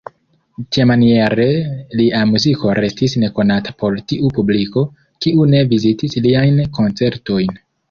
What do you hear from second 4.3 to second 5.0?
publiko,